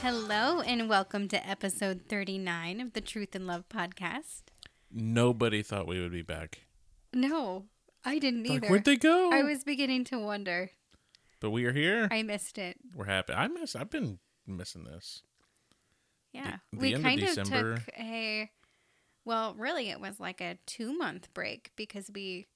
[0.00, 4.42] Hello, and welcome to episode 39 of the Truth and Love podcast.
[4.90, 6.62] Nobody thought we would be back.
[7.12, 7.66] No,
[8.04, 8.68] I didn't Like, either.
[8.68, 9.30] where'd they go?
[9.32, 10.70] I was beginning to wonder.
[11.42, 12.08] But we are here.
[12.10, 12.78] I missed it.
[12.94, 13.34] We're happy.
[13.34, 13.76] I miss.
[13.76, 15.22] I've been missing this.
[16.32, 16.58] Yeah.
[16.72, 18.50] the we end of kind of, December- took a,
[19.26, 22.46] well, really, it was like a two month break because we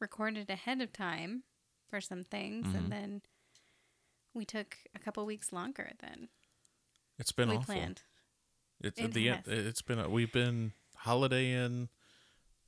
[0.00, 1.44] recorded ahead of time
[1.88, 2.74] for some things, Mhm.
[2.76, 3.22] and then
[4.34, 6.28] we took a couple weeks longer than
[7.18, 7.74] It's been we awful.
[7.74, 8.02] planned.
[8.80, 9.44] It's It at the end.
[9.46, 10.10] It's been.
[10.10, 11.88] We've been holidaying,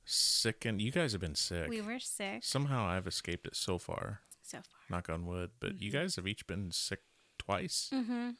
[0.05, 1.67] sick, and you guys have been sick.
[1.69, 4.21] We were sick Somehow I've escaped it so far.
[4.45, 4.97] So far.
[4.97, 5.51] Knock on wood.
[5.59, 6.99] But you guys have each been sick
[7.39, 7.89] twice.
[7.93, 8.31] Mm-hmm.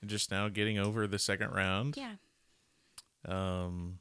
[0.00, 1.96] And Just now getting over the second round.
[1.96, 2.14] Yeah.
[3.26, 3.98] Um.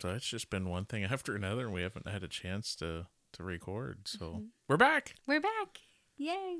[0.00, 3.06] So it's just been one thing after another, and we haven't had a chance to
[3.32, 4.08] to record.
[4.08, 4.44] So Mm-hmm.
[4.68, 5.14] we're back.
[5.26, 5.80] We're back.
[6.16, 6.58] Yay.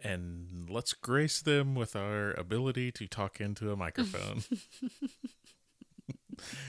[0.00, 4.42] and let's grace them with our ability to talk into a microphone.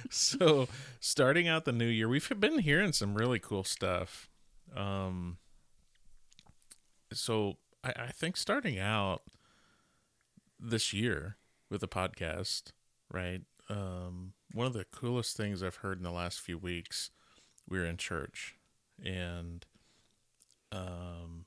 [0.09, 0.68] so,
[1.00, 4.30] starting out the new year, we've been hearing some really cool stuff.
[4.75, 5.38] Um,
[7.14, 9.22] so I, I think starting out
[10.59, 11.38] this year
[11.70, 12.72] with the podcast,
[13.12, 13.42] right?
[13.70, 17.12] Um, one of the coolest things I've heard in the last few weeks,
[17.67, 18.56] we were in church,
[19.03, 19.66] and
[20.72, 21.45] um,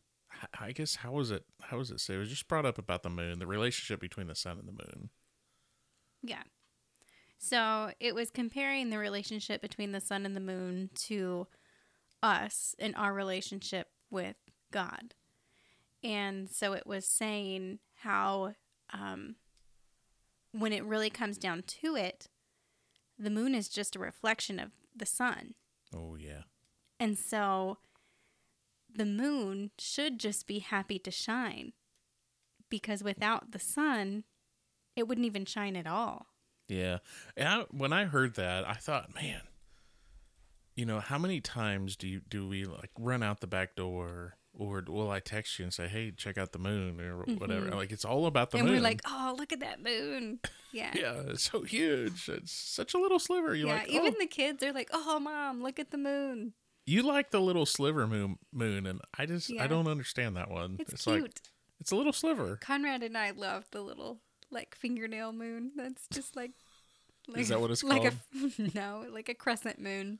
[0.58, 1.44] I guess how was it?
[1.62, 2.14] How was it say?
[2.14, 4.72] It was just brought up about the moon, the relationship between the sun and the
[4.72, 5.10] moon.
[6.22, 6.42] Yeah.
[7.38, 11.46] So it was comparing the relationship between the sun and the moon to
[12.22, 14.36] us and our relationship with
[14.72, 15.14] God.
[16.02, 18.54] And so it was saying how,
[18.92, 19.36] um,
[20.52, 22.28] when it really comes down to it,
[23.18, 25.54] the moon is just a reflection of the sun.
[25.94, 26.42] Oh yeah,
[27.00, 27.78] And so
[28.92, 31.72] the moon should just be happy to shine
[32.70, 34.24] because without the sun,
[34.96, 36.26] it wouldn't even shine at all.
[36.68, 36.98] yeah.
[37.36, 39.40] And I, when I heard that, I thought, man,
[40.76, 44.36] you know, how many times do you do we like run out the back door,
[44.58, 47.66] or will I text you and say, hey, check out the moon or whatever?
[47.66, 47.76] Mm-hmm.
[47.76, 48.74] Like it's all about the and moon.
[48.74, 50.40] And we're like, oh, look at that moon.
[50.70, 50.90] Yeah.
[50.94, 52.28] yeah, it's so huge.
[52.28, 53.54] It's such a little sliver.
[53.54, 56.52] You're Yeah, like, even oh, the kids are like, "Oh, mom, look at the moon.
[56.84, 59.64] you like the little sliver moon, moon, and I just Yeah.
[59.64, 60.76] I don't understand that one.
[60.78, 61.40] It's, like cute."
[61.80, 62.56] it's a little sliver.
[62.56, 64.20] Conrad and I love the little
[64.50, 65.72] like fingernail moon.
[65.74, 66.50] That's just like,
[67.26, 68.12] like Is that what it's like a
[68.74, 70.18] no, like a crescent moon.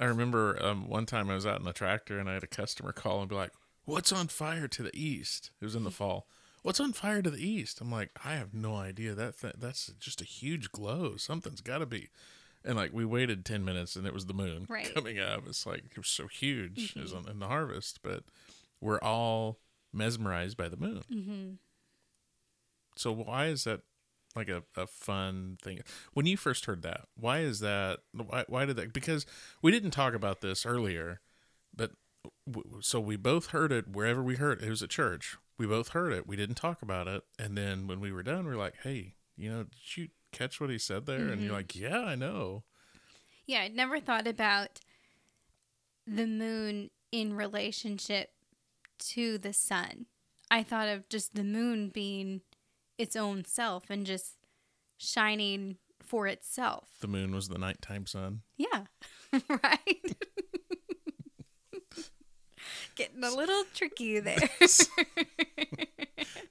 [0.00, 2.48] I remember um, one time I was out in the tractor and I had a
[2.48, 3.52] customer call and be like,
[3.84, 6.26] "What's on fire to the east?" It was in the fall.
[6.62, 7.80] What's on fire to the east?
[7.80, 9.14] I'm like, I have no idea.
[9.14, 11.16] That th- that's just a huge glow.
[11.16, 12.08] Something's got to be.
[12.64, 14.92] And like we waited ten minutes and it was the moon Right.
[14.94, 15.44] coming up.
[15.46, 18.24] It's like it was so huge it was on, in the harvest, but
[18.80, 19.58] we're all
[19.92, 21.02] mesmerized by the moon.
[21.12, 21.50] Mm-hmm.
[22.96, 23.80] So why is that
[24.36, 25.80] like a, a fun thing?
[26.12, 28.00] When you first heard that, why is that?
[28.12, 28.92] Why, why did that?
[28.92, 29.26] Because
[29.62, 31.20] we didn't talk about this earlier,
[31.74, 31.92] but
[32.50, 34.66] w- so we both heard it wherever we heard it.
[34.66, 35.36] It was at church.
[35.58, 36.26] We both heard it.
[36.26, 39.14] We didn't talk about it, and then when we were done, we are like, "Hey,
[39.36, 41.54] you know, did you catch what he said there?" And you're mm-hmm.
[41.54, 42.64] like, "Yeah, I know."
[43.46, 44.80] Yeah, I'd never thought about
[46.06, 48.30] the moon in relationship
[48.98, 50.06] to the sun.
[50.50, 52.42] I thought of just the moon being
[53.00, 54.36] its own self and just
[54.98, 56.88] shining for itself.
[57.00, 58.42] The moon was the nighttime sun.
[58.56, 58.84] Yeah,
[59.48, 60.16] right.
[62.96, 64.36] Getting a little tricky there.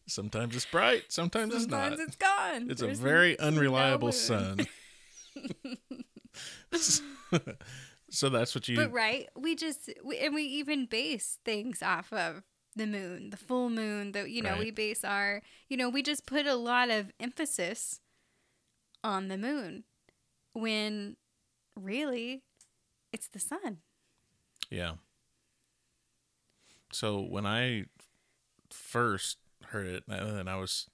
[0.08, 1.90] Sometimes it's bright, sometimes, it's not.
[1.90, 2.72] Sometimes it's gone.
[2.72, 4.14] It's There's a very no unreliable moon.
[4.14, 4.68] sun.
[8.10, 12.12] so that's what you But right, we just we, and we even base things off
[12.12, 12.42] of
[12.76, 14.12] the moon, the full moon.
[14.12, 18.00] The you know we base our you know we just put a lot of emphasis
[19.04, 19.84] on the moon
[20.54, 21.16] when
[21.76, 22.44] really
[23.12, 23.78] it's the sun.
[24.70, 24.94] Yeah.
[26.92, 27.86] So when I
[28.72, 30.88] first heard it, and then I was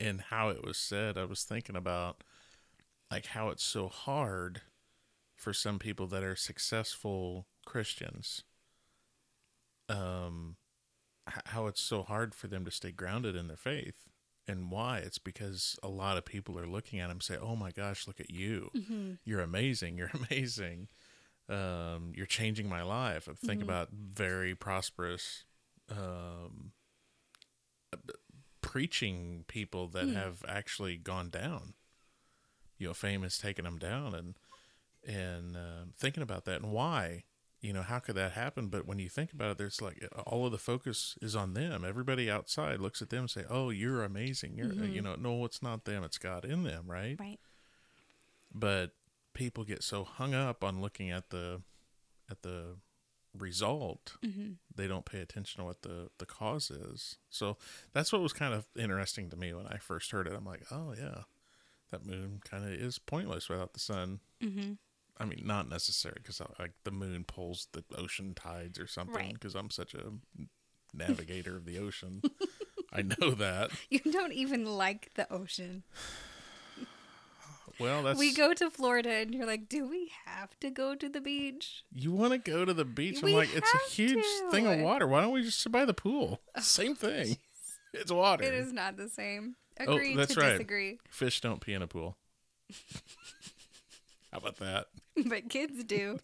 [0.00, 2.22] in how it was said, I was thinking about
[3.10, 4.62] like how it's so hard
[5.36, 8.44] for some people that are successful Christians.
[9.88, 10.56] Um,
[11.46, 14.08] how it's so hard for them to stay grounded in their faith,
[14.48, 14.98] and why?
[14.98, 18.20] It's because a lot of people are looking at them say, "Oh my gosh, look
[18.20, 18.70] at you!
[19.24, 19.96] You're amazing!
[19.96, 20.88] You're amazing!
[21.48, 25.44] Um, you're changing my life." I think about very prosperous
[25.90, 26.72] um,
[28.60, 30.14] preaching people that Hmm.
[30.14, 31.74] have actually gone down.
[32.78, 34.34] You know, fame has taken them down, and
[35.06, 37.24] and um thinking about that and why.
[37.62, 38.66] You know, how could that happen?
[38.68, 41.84] But when you think about it, there's like all of the focus is on them.
[41.84, 44.92] Everybody outside looks at them and say, "Oh, you're amazing." You're, Mhm.
[44.92, 47.18] you know, no, it's not them; it's God in them, right?
[47.20, 47.38] Right.
[48.54, 48.90] but
[49.34, 51.62] people get so hung up on looking at the
[52.30, 52.76] at the
[53.36, 57.56] result hmm they don't pay attention to what the the cause is so
[57.94, 60.64] that's what was kind of interesting to me when i first heard it i'm like
[60.70, 61.22] oh yeah
[61.90, 64.72] that moon kind of is pointless without the sun hmm
[65.18, 69.34] i mean not necessary because like the moon pulls the ocean tides or something Right.
[69.34, 70.12] because i'm such a
[70.94, 72.22] navigator of the ocean
[72.92, 75.82] i know that You don't even like the ocean.
[77.80, 81.08] well that's We go to Florida and you're like, do we have to go to
[81.08, 81.84] the beach?
[81.92, 83.22] You want to go to the beach?
[83.22, 85.06] I'm like, it's a huge thing of water.
[85.06, 86.40] Why don't we just sit by the pool?
[86.54, 87.38] Oh, same thing.
[87.94, 88.44] It's water.
[88.44, 89.56] It is not the same.
[89.80, 90.50] Oh, Agree that's to right.
[90.52, 90.98] disagree.
[91.08, 92.16] Fish don't pee in a pool.
[94.32, 94.86] How about that?
[95.26, 96.18] But kids do.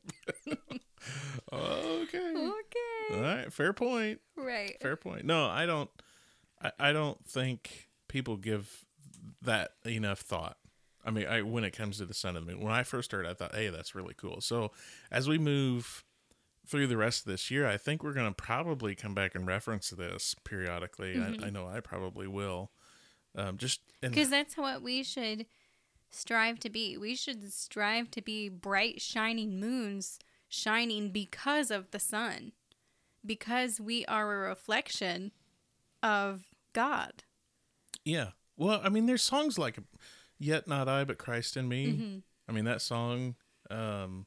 [1.52, 2.19] Okay.
[2.34, 3.20] Okay.
[3.20, 3.52] right.
[3.52, 4.20] Fair point.
[4.37, 4.76] Right.
[4.81, 5.25] Fair point.
[5.25, 5.90] No, I don't.
[6.62, 8.84] I, I don't think people give
[9.43, 10.56] that enough thought.
[11.05, 12.62] I mean, I when it comes to the sun and the moon.
[12.64, 14.72] When I first heard, I thought, "Hey, that's really cool." So
[15.11, 16.04] as we move
[16.66, 19.46] through the rest of this year, I think we're going to probably come back and
[19.46, 21.14] reference this periodically.
[21.14, 21.43] Mhm.
[21.43, 22.72] I, I know I probably will.
[23.34, 25.46] Um, just Because that's what we should
[26.10, 26.96] strive to be.
[26.96, 30.19] We should strive to be bright, shining moons,
[30.49, 32.52] shining because of the sun,
[33.25, 35.32] because we are a reflection
[36.02, 37.25] of God.
[38.05, 38.31] yeah.
[38.56, 39.78] Well, I mean, there's songs like
[40.38, 42.22] "Yet Not I, But Christ in Me." Mhm.
[42.49, 43.37] I mean, that song,
[43.70, 44.26] um,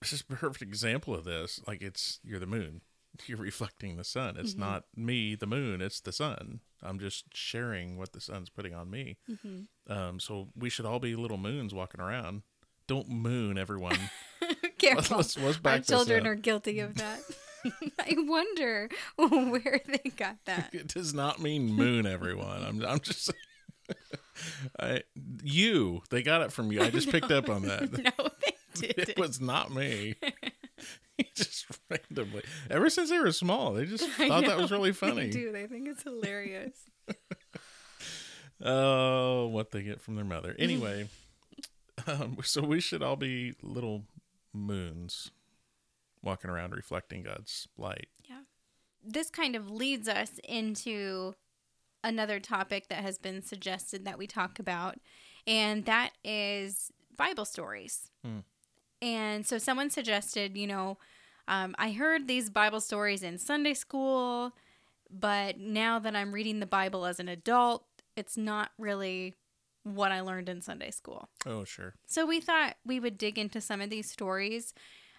[0.00, 1.60] it's just a perfect example of this.
[1.66, 2.80] Like, it's you're the moon,
[3.26, 4.36] you're reflecting the sun.
[4.36, 4.58] It's Mhm.
[4.58, 5.80] not me, the moon.
[5.80, 6.60] It's the sun.
[6.82, 9.18] I'm just sharing what the sun's putting on me.
[9.30, 9.66] Mhm.
[9.88, 12.42] Um, so we should all be little moons walking around.
[12.86, 13.98] Don't moon everyone.
[14.78, 15.18] Careful.
[15.18, 17.20] let's, let's Our children are guilty of that.
[17.98, 20.70] I wonder where they got that.
[20.74, 22.62] It does not mean moon everyone.
[22.64, 23.30] I'm I'm just.
[24.78, 25.02] I
[25.42, 26.80] you they got it from you.
[26.82, 27.92] I just picked up on that.
[27.92, 28.56] no, they
[28.88, 29.08] didn't.
[29.10, 30.14] It was not me.
[31.44, 32.42] Just randomly.
[32.70, 34.76] Ever since they were small, they just thought that was know.
[34.78, 35.30] really They funny.
[35.30, 35.52] do.
[35.52, 36.72] They think it's hilarious.
[38.62, 40.54] Oh, what they get from their mother.
[40.58, 41.08] Anyway,
[42.06, 44.04] um, so we should all be little
[44.52, 45.30] moons
[46.22, 48.08] walking around reflecting God's light.
[48.28, 48.40] Yeah.
[49.02, 51.34] This kind of leads us into
[52.04, 54.96] another topic that has been suggested that we talk about,
[55.46, 58.10] and that is Bible stories.
[58.22, 58.40] Hmm.
[59.00, 60.98] And so someone suggested, you know,
[61.50, 64.52] um, I heard these Bible stories in Sunday school,
[65.10, 67.84] but now that I'm reading the Bible as an adult,
[68.16, 69.34] it's not really
[69.82, 71.28] what I learned in Sunday school.
[71.44, 71.94] Oh, sure.
[72.06, 74.74] So we thought we would dig into some of these stories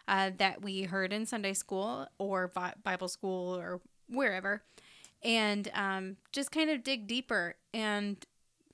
[0.08, 4.64] uh, that we heard in Sunday school or Bi- Bible school or wherever,
[5.22, 8.26] and um, just kind of dig deeper and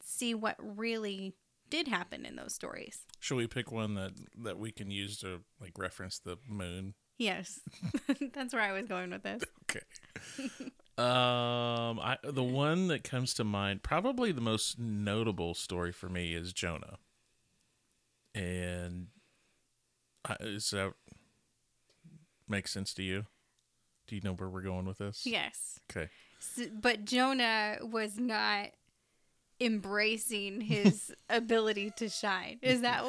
[0.03, 1.33] see what really
[1.71, 3.05] did happen in those stories.
[3.19, 4.11] Should we pick one that
[4.43, 6.93] that we can use to like reference the moon?
[7.17, 7.59] Yes,
[8.33, 9.41] that's where I was going with this.
[9.63, 10.49] Okay.
[10.97, 16.33] um, I the one that comes to mind, probably the most notable story for me
[16.33, 16.97] is Jonah.
[18.35, 19.07] And
[20.25, 20.93] I, is that
[22.47, 23.25] make sense to you?
[24.07, 25.25] Do you know where we're going with this?
[25.25, 26.09] Yes, Okay.
[26.39, 28.67] S- but Jonah was not
[29.59, 32.59] embracing his ability to shine.
[32.61, 33.03] Is that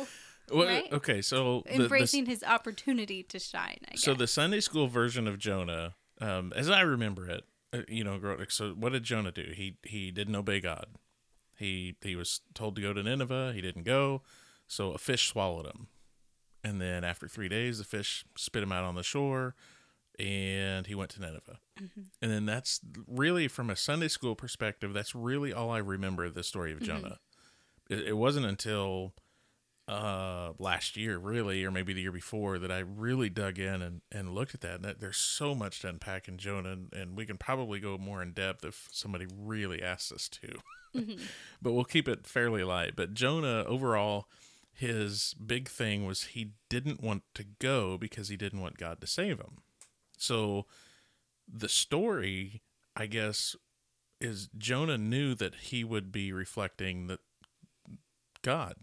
[0.50, 0.92] Well, Right?
[0.92, 1.22] okay.
[1.22, 3.78] So the- the, embracing his opportunity to shine?
[3.88, 4.02] I guess.
[4.02, 8.18] So the Sunday school version of Jonah, um, as I remember it, uh, you know,
[8.48, 9.52] so what did Jonah do?
[9.54, 10.86] He he didn't obey God.
[11.58, 13.52] He he was told to go to Nineveh.
[13.54, 14.22] He didn't go,
[14.66, 15.88] so a fish swallowed him.
[16.64, 19.54] And then after three days, the fish spit him out on the shore,
[20.18, 21.58] and he went to Nineveh.
[22.20, 24.92] And then that's really from a Sunday school perspective.
[24.92, 27.18] That's really all I remember of the story of Jonah.
[27.88, 29.14] It, it wasn't until
[29.88, 34.02] uh last year really or maybe the year before that I really dug in and,
[34.12, 34.76] and looked at that.
[34.76, 37.96] And that there's so much to unpack in Jonah and, and we can probably go
[37.96, 40.58] more in depth if somebody really asks us to.
[41.62, 42.94] But we'll keep it fairly light.
[42.96, 44.26] But Jonah overall
[44.72, 49.06] his big thing was he didn't want to go because he didn't want God to
[49.06, 49.58] save him.
[50.16, 50.66] So
[51.52, 52.62] the story
[52.94, 53.56] I guess
[54.20, 57.20] is Jonah knew that he would be reflecting that
[58.42, 58.74] God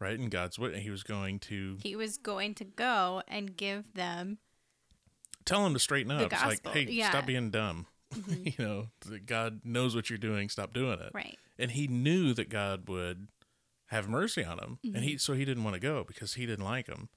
[0.00, 0.18] right?
[0.18, 4.38] In God's way, he was going to he was going to go and give them
[5.44, 6.32] tell him to straighten up.
[6.32, 7.10] It's like, hey, yeah.
[7.10, 7.86] stop being dumb.
[8.28, 8.88] you know,
[9.26, 10.48] God knows what you're doing.
[10.48, 11.10] Stop doing it.
[11.12, 11.38] Right.
[11.58, 13.28] And he knew that God would
[13.86, 15.02] have mercy on him, and Mm-hmm.
[15.02, 17.08] he so he didn't want to go because he didn't like him.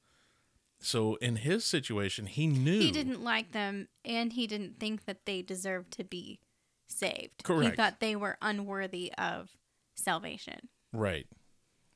[0.81, 5.25] So in his situation, he knew He didn't like them and he didn't think that
[5.25, 6.39] they deserved to be
[6.87, 7.43] saved.
[7.43, 7.71] Correct.
[7.71, 9.49] He thought they were unworthy of
[9.95, 10.69] salvation.
[10.93, 11.27] Right.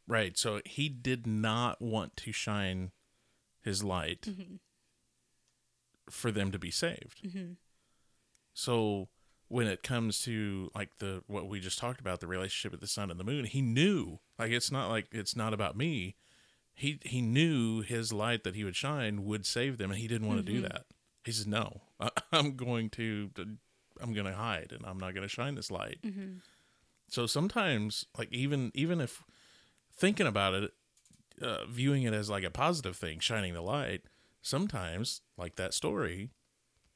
[0.07, 0.37] Right.
[0.37, 2.91] So he did not want to shine
[3.61, 4.55] his light Mm-hmm.
[6.09, 7.21] for them to be saved.
[7.25, 7.53] Mm-hmm.
[8.53, 9.07] So
[9.47, 12.87] when it comes to like the what we just talked about, the relationship with the
[12.87, 16.15] sun and the moon, he knew like it's not like it's not about me.
[16.73, 20.27] He he knew his light that he would shine would save them, and he didn't
[20.27, 20.85] want to do that.
[21.23, 23.29] He says, "No, I, I'm going to,
[24.01, 26.37] I'm going to hide, and I'm not going to shine this light." Mm-hmm.
[27.09, 29.23] So sometimes, like even even if
[29.95, 30.71] thinking about it,
[31.41, 34.01] uh, viewing it as like a positive thing, shining the light,
[34.41, 36.29] sometimes like that story,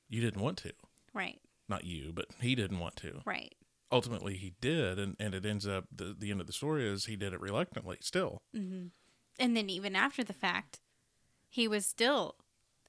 [0.10, 0.72] you didn't want to.
[1.14, 1.40] Right.
[1.70, 3.22] Not you, but he didn't want to.
[3.26, 3.54] Right.
[3.92, 7.06] Ultimately, he did, and, and it ends up the the end of the story is
[7.06, 7.98] he did it reluctantly.
[8.02, 8.88] Still, Mm-hmm.
[9.40, 10.80] And then even after the fact,
[11.48, 12.36] he was still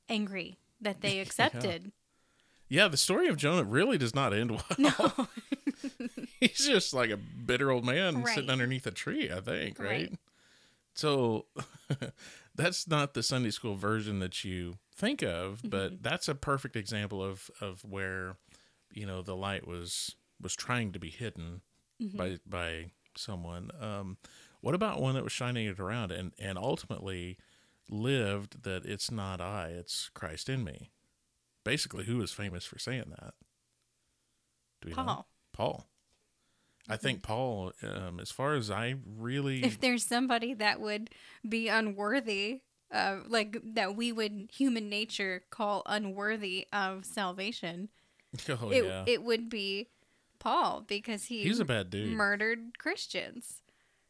[0.08, 1.92] angry that they accepted.
[2.68, 2.88] yeah.
[2.88, 4.64] The story of Jonah really does not end well.
[4.78, 5.28] No.
[6.40, 8.34] He's just like a bitter old man Right.
[8.34, 10.10] sitting underneath a tree, I think, right?
[10.10, 10.18] Right.
[10.94, 11.46] So
[12.54, 16.02] that's not the Sunday school version that you think of, but Mm-hmm.
[16.02, 18.36] that's a perfect example of of where
[18.92, 21.62] you know the light was was trying to be hidden
[22.02, 22.18] Mm-hmm.
[22.18, 23.70] by by someone.
[23.80, 24.18] Um,
[24.60, 27.38] what about one that was shining it around and and ultimately
[27.90, 30.90] lived that it's not I, it's Christ in me.
[31.64, 33.34] Basically, who is famous for saying that?
[34.80, 35.18] Do we know?
[35.52, 35.88] Paul.
[36.88, 41.10] I think Paul, um, as far as I really, If there's somebody that would
[41.46, 47.90] be unworthy, uh, like that we would human nature call unworthy of salvation,
[48.48, 49.88] oh it yeah, it would be
[50.38, 52.12] Paul because he he's a bad dude.
[52.16, 53.62] murdered Christians.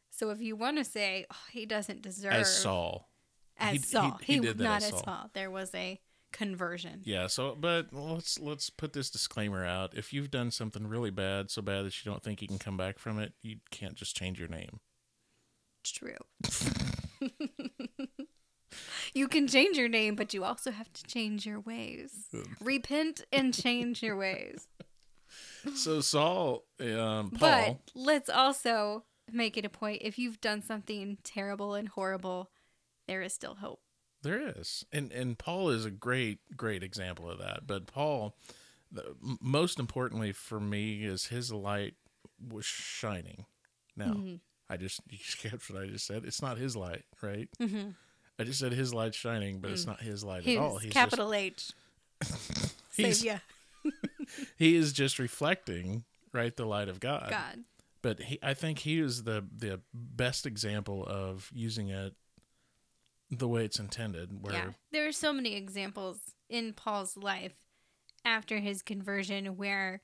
[0.09, 3.09] So if you want to say oh, he doesn't deserve as Saul.
[3.57, 4.89] as He- he- Saul, he he, did that not as.
[4.99, 5.29] Saul.
[5.33, 5.99] There was a
[6.31, 7.01] conversion.
[7.03, 9.93] Yeah, so but let's let's put this disclaimer out.
[9.95, 12.77] If you've done something really bad, so bad that you don't think you can come
[12.77, 14.79] back from it, you can't just change your name.
[15.83, 16.17] True.
[19.13, 22.27] you can change your name, but you also have to change your ways.
[22.61, 24.67] Repent and change your ways.
[25.75, 31.17] So Saul, um, Paul, But let's also make it a point if you've done something
[31.23, 32.49] terrible and horrible,
[33.07, 33.81] there is still hope.
[34.21, 37.65] There is, and and Paul is a great great example of that.
[37.67, 38.35] But Paul,
[38.91, 41.95] the, most importantly for me, is his light
[42.45, 43.45] was shining.
[43.95, 44.35] Now, Mm-hmm.
[44.69, 46.23] I just you just catch what I just said.
[46.25, 47.49] It's not his light, right?
[47.59, 47.95] Mhm.
[48.37, 50.77] I just said his light's shining, but it's not his light He's at all.
[50.77, 51.71] He's capital H.
[52.95, 53.37] He's- ya,
[54.57, 57.27] he is just reflecting right the light of God.
[57.29, 57.63] God.
[58.01, 62.13] But he, I think he is the the best example of using it
[63.29, 64.43] the way it's intended.
[64.43, 64.69] Where Yeah.
[64.91, 66.19] There are so many examples
[66.49, 67.53] in Paul's life
[68.25, 70.01] after his conversion where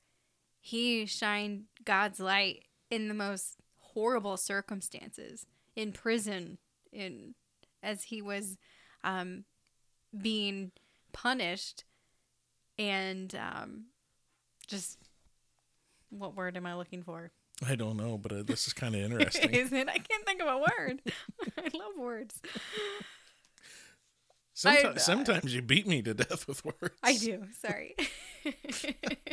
[0.60, 6.58] he shined God's light in the most horrible circumstances, in prison,
[6.92, 7.34] in
[7.82, 8.56] as he was
[9.04, 9.44] um,
[10.16, 10.72] being
[11.12, 11.84] punished,
[12.78, 13.86] and um,
[14.66, 14.98] just
[16.10, 17.30] what word am I looking for?
[17.66, 19.50] I don't know, but uh, this is kind of interesting.
[19.52, 19.88] Isn't it?
[19.88, 21.02] I can't think of a word.
[21.58, 22.40] I love words.
[24.58, 26.96] Sometimes, sometimes you beat me to death with words.
[27.02, 27.44] I do.
[27.60, 27.94] Sorry.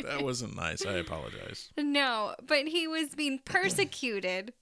[0.02, 0.84] That wasn't nice.
[0.84, 1.70] I apologize.
[1.78, 4.52] No, but he was being persecuted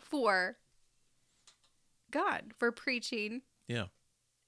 [0.00, 0.58] for
[2.10, 3.84] God, for preaching Yeah,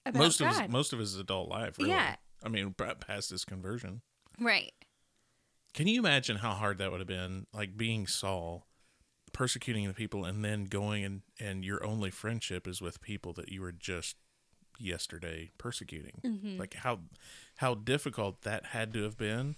[0.04, 1.78] about most of his, most of his adult life.
[1.78, 1.90] Really.
[1.90, 2.16] Yeah.
[2.44, 4.02] I mean, past his conversion.
[4.38, 4.72] right.
[5.72, 7.46] Can you imagine how hard that would have been?
[7.54, 8.66] Like being Saul,
[9.32, 13.50] persecuting the people, and then going and and your only friendship is with people that
[13.50, 14.16] you were just
[14.80, 16.20] yesterday persecuting.
[16.24, 16.58] Mm-hmm.
[16.58, 17.00] Like how
[17.58, 19.56] how difficult that had to have been.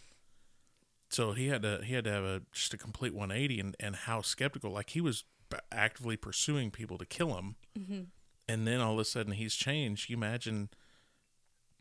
[1.11, 3.97] So he had to he had to have a just a complete 180, and and
[3.97, 4.71] how skeptical.
[4.73, 5.25] Like he was
[5.71, 8.01] actively pursuing people to kill him, Mm-hmm.
[8.49, 10.09] and then all of a sudden he's changed.
[10.09, 10.71] You imagine.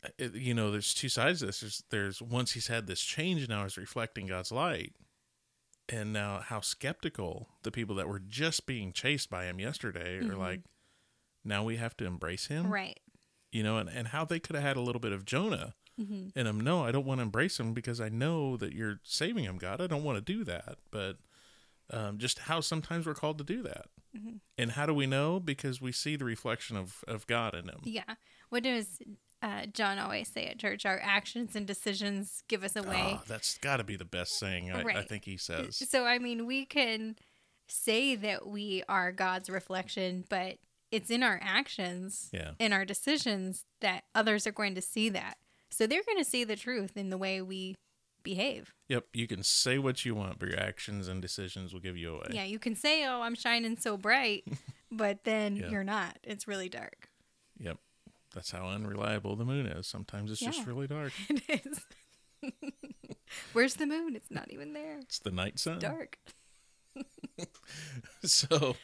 [0.04, 1.60] uh, you know, there's two sides to this.
[1.60, 4.92] There's, there's once he's had this change, now he's reflecting God's light,
[5.88, 10.36] and now how skeptical the people that were just being chased by him yesterday are
[10.36, 10.60] like,
[11.44, 12.98] now we have to embrace him, Right.
[13.52, 16.38] You know, and, and how they could have had a little bit of Jonah Mm-hmm.
[16.38, 16.58] in him.
[16.58, 19.78] No, I don't want to embrace him because I know that you're saving him, God.
[19.78, 21.18] I don't want to do that, but
[21.90, 23.86] um, just how sometimes we're called to do that.
[24.16, 24.36] Mm-hmm.
[24.56, 25.38] And how do we know?
[25.38, 27.80] Because we see the reflection of, of God in him.
[27.84, 28.14] Yeah.
[28.48, 29.00] What does
[29.42, 33.18] uh, John always say at church, our actions and decisions give us away.
[33.18, 35.76] Oh, that's got to be the best saying I, I think he says.
[35.88, 37.16] So, I mean, we can
[37.68, 40.58] say that we are God's reflection, but
[40.92, 42.52] it's in our actions, Yeah.
[42.60, 45.38] in our decisions, that others are going to see that.
[45.70, 47.74] So, they're going to see the truth in the way we
[48.22, 48.72] behave.
[48.88, 52.14] Yep, you can say what you want, but your actions and decisions will give you
[52.14, 52.26] away.
[52.30, 54.44] Yeah, you can say, oh, I'm shining so bright,
[54.92, 55.70] but then Yeah.
[55.70, 56.18] you're not.
[56.22, 57.08] It's really dark.
[57.58, 57.78] Yep.
[58.34, 59.86] That's how unreliable the moon is.
[59.86, 61.12] Sometimes it's just really dark.
[61.28, 61.80] It is.
[63.54, 64.14] Where's the moon?
[64.14, 64.98] It's not even there.
[65.00, 65.78] It's the night sun.
[65.78, 66.18] Dark.
[68.24, 68.76] So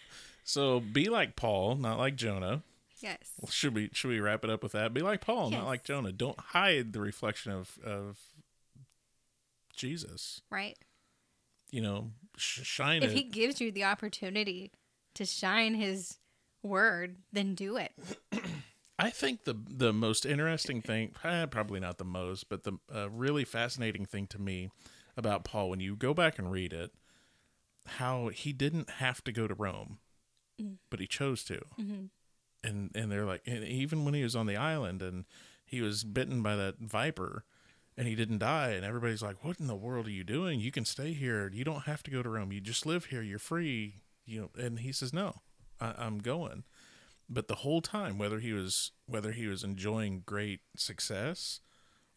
[0.49, 2.63] so be like Paul, not like Jonah.
[3.01, 3.19] Yes.
[3.51, 4.95] Should we should we wrap it up with that?
[4.95, 5.61] Be like Paul, Yes.
[5.61, 6.11] not like Jonah.
[6.11, 8.19] Don't hide the reflection of of
[9.77, 10.41] Jesus.
[10.51, 10.77] Right?
[11.71, 13.17] You know, sh- shine If it.
[13.17, 14.73] he gives you the opportunity
[15.15, 16.19] to shine his
[16.63, 17.93] word, then do it.
[18.99, 23.09] I think the the most interesting thing, eh, probably not the most, but the uh,
[23.11, 24.71] really fascinating thing to me
[25.17, 26.91] about Paul, when you go back and read it,
[27.87, 29.99] how he didn't have to go to Rome,
[30.61, 30.75] Mm-hmm.
[30.91, 32.07] but he chose to, mm-hmm.
[32.65, 35.25] and and they're like, and even when he was on the island and
[35.65, 37.45] he was bitten by that viper,
[37.97, 40.61] and he didn't die, and everybody's like, "What in the world are you doing?
[40.61, 41.51] You can stay here.
[41.53, 42.53] You don't have to go to Rome.
[42.53, 43.23] You just live here.
[43.23, 45.43] You're free." You know, and he says, "No,
[45.81, 46.65] I, I'm going."
[47.29, 51.61] but the whole time whether he was whether he was enjoying great success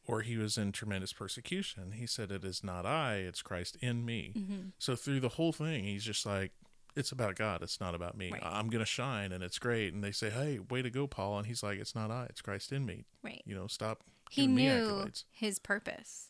[0.05, 4.05] or he was in tremendous persecution he said it is not i it's christ in
[4.05, 4.69] me mm-hmm.
[4.79, 6.51] so through the whole thing he's just like
[6.95, 8.41] it's about god it's not about me Right.
[8.43, 11.47] i'm gonna shine and it's great and they say hey way to go paul and
[11.47, 13.41] he's like it's not i it's christ in me Right.
[13.45, 16.27] you know stop He knew his purpose,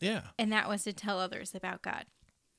[0.00, 2.06] yeah and that was to tell others about God.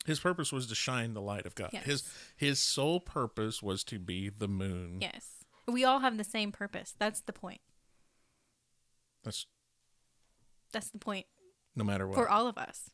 [0.06, 1.84] his purpose was to shine the light of god Yes.
[1.86, 5.38] his his sole purpose was to be the moon Yes.
[5.68, 6.96] We all have the same purpose.
[6.98, 7.62] That's the point.
[9.24, 9.46] that's
[10.72, 11.26] That's the point
[11.76, 12.90] no matter what for all of us.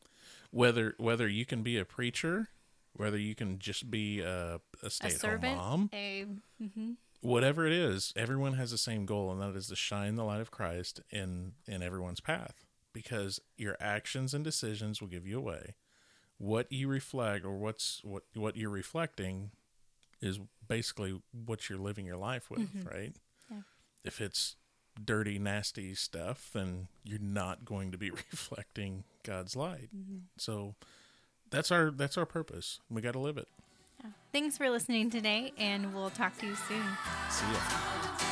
[0.50, 2.48] whether whether you can be a preacher,
[2.98, 6.26] whether you can just be a, a stay at home mom, a
[6.60, 6.96] mhm.
[7.20, 10.40] whatever it is, everyone has the same goal, and that is to shine the light
[10.40, 12.64] of Christ in in everyone's path.
[12.92, 15.76] Because your actions and decisions will give you away.
[16.38, 19.52] What you reflect, or what's what what you're reflecting,
[20.20, 23.14] is basically what you're living your life with, right?
[23.14, 23.54] Mm-hmm.
[23.54, 23.60] Yeah.
[24.04, 24.56] If it's
[25.04, 29.88] dirty, nasty stuff, then you're not going to be reflecting God's light.
[29.96, 30.18] Mm-hmm.
[30.36, 30.74] So
[31.50, 32.80] that's our that's our purpose.
[32.90, 33.48] We got to live it.
[34.30, 36.84] Thanks for listening today, and we'll talk to you soon.
[37.30, 38.27] See ya.